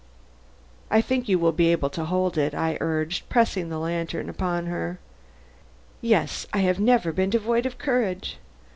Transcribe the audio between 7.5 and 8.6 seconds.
of courage.